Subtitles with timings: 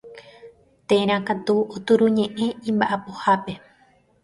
[0.87, 3.53] Térã katu oturuñe'ẽ imba'apohápe.